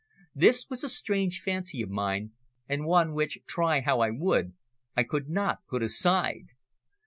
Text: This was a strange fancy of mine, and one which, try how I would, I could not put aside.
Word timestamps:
This 0.33 0.67
was 0.67 0.83
a 0.83 0.89
strange 0.89 1.41
fancy 1.41 1.83
of 1.83 1.91
mine, 1.91 2.31
and 2.67 2.87
one 2.87 3.13
which, 3.13 3.37
try 3.45 3.81
how 3.81 3.99
I 3.99 4.09
would, 4.09 4.55
I 4.97 5.03
could 5.03 5.29
not 5.29 5.59
put 5.67 5.83
aside. 5.83 6.47